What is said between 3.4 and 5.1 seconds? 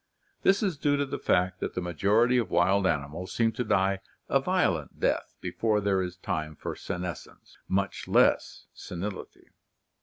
to die a violent